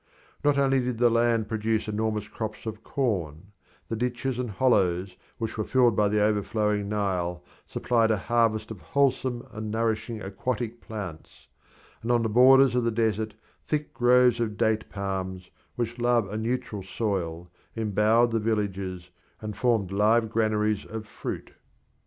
Not 0.43 0.57
only 0.57 0.79
did 0.79 0.97
the 0.97 1.11
land 1.11 1.47
produce 1.47 1.87
enormous 1.87 2.27
crops 2.27 2.65
of 2.65 2.81
corn; 2.83 3.51
the 3.87 3.95
ditches 3.95 4.39
and 4.39 4.49
hollows 4.49 5.15
which 5.37 5.59
were 5.59 5.63
filled 5.63 5.95
by 5.95 6.07
the 6.09 6.19
overflowing 6.23 6.89
Nile 6.89 7.45
supplied 7.67 8.09
a 8.09 8.17
harvest 8.17 8.71
of 8.71 8.81
wholesome 8.81 9.45
and 9.51 9.69
nourishing 9.69 10.19
aquatic 10.19 10.81
plants, 10.81 11.45
and 12.01 12.11
on 12.11 12.23
the 12.23 12.29
borders 12.29 12.73
of 12.73 12.83
the 12.83 12.89
desert 12.89 13.35
thick 13.67 13.93
groves 13.93 14.39
of 14.39 14.57
date 14.57 14.89
palms, 14.89 15.51
which 15.75 15.99
love 15.99 16.27
a 16.31 16.35
neutral 16.35 16.81
soil, 16.81 17.51
embowered 17.77 18.31
the 18.31 18.39
villages, 18.39 19.11
and 19.39 19.55
formed 19.55 19.91
live 19.91 20.31
granaries 20.31 20.83
of 20.83 21.05
fruit. 21.05 21.51